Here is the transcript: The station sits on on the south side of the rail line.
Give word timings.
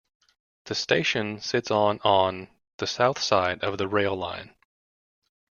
The 0.65 0.73
station 0.73 1.41
sits 1.41 1.69
on 1.69 1.99
on 1.99 2.47
the 2.77 2.87
south 2.87 3.21
side 3.21 3.63
of 3.63 3.77
the 3.77 3.87
rail 3.87 4.15
line. 4.15 4.55